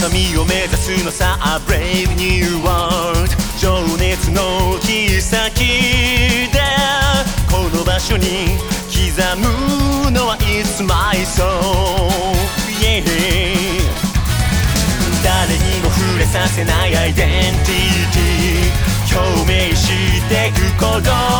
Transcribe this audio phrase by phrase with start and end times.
[0.00, 1.36] 高みを目指すのさ
[1.66, 3.28] Brave New World
[3.58, 5.64] 情熱の切先
[6.52, 6.60] で
[7.50, 12.10] この場所に刻むのは It's my soul、
[12.80, 13.02] yeah、
[15.24, 18.98] 誰にも触れさせないアイデンティティ。
[19.12, 19.88] 共鳴し
[20.28, 21.37] ていくこと。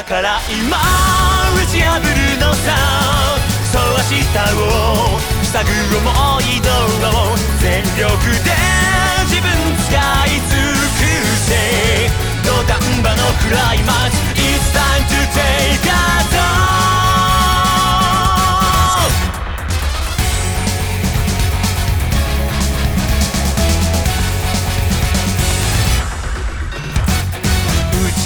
[0.00, 2.08] だから今打ち破る
[2.40, 3.36] のさ。
[3.70, 6.08] そう明日を塞ぐ思
[6.40, 6.70] い通
[7.04, 7.36] を。
[7.60, 8.08] 全力
[8.40, 8.48] で
[9.28, 9.92] 自分使
[10.24, 11.04] い尽く
[11.36, 11.52] せ。
[12.42, 16.19] 土壇場のクライマックス It's time to take a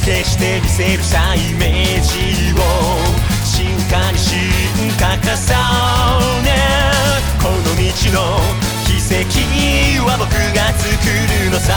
[0.05, 2.63] 打ち消してみせるさイメージを。
[3.43, 4.37] 進化に進
[5.01, 5.31] 化重
[6.43, 6.49] ね。
[7.41, 7.81] この道
[8.13, 8.21] の
[8.85, 9.17] 奇跡
[10.05, 10.85] は僕が作
[11.45, 11.73] るのさ、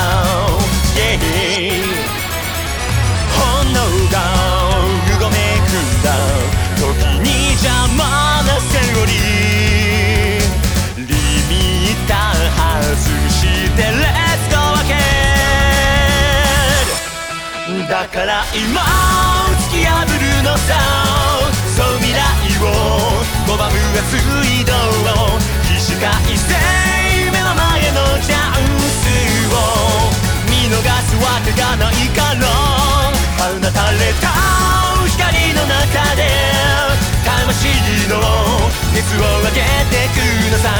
[0.94, 1.16] yeah、
[3.31, 3.80] 炎
[4.11, 4.16] が
[4.75, 6.06] うごめくんだ。
[6.75, 6.84] 時
[7.23, 8.06] に邪魔
[18.28, 18.83] ら今
[19.56, 20.75] 突き破るのさ
[21.72, 22.20] そう未来
[22.59, 24.75] を拒む熱い道
[25.08, 26.52] 路起死回生
[27.31, 29.07] 目の前のチャンス
[29.47, 30.12] を
[30.52, 30.75] 見逃
[31.07, 32.52] すわけがないから
[33.40, 34.28] 放たれた
[35.07, 36.28] 光の中で
[37.23, 37.72] 魂
[38.12, 38.19] の
[38.91, 40.77] 熱を上げてくのさ。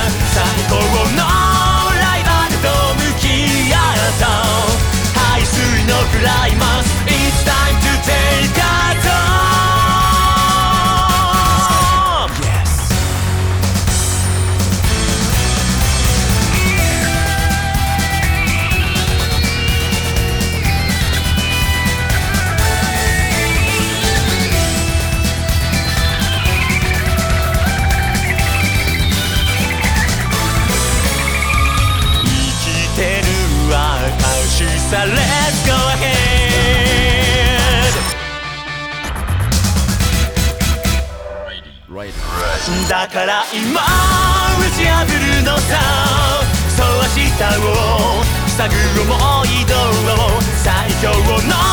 [34.89, 36.27] さ Let's go ahead!
[42.89, 46.07] だから今打ち破るのさ。
[46.77, 48.23] そう明日を
[48.55, 49.11] 探る思
[49.45, 50.31] い通を
[50.63, 50.65] 最
[51.01, 51.09] 強
[51.47, 51.66] の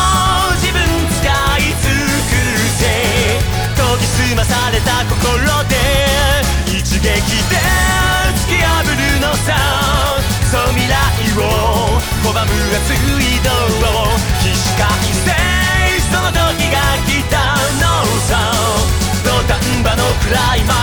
[20.25, 20.74] 暗い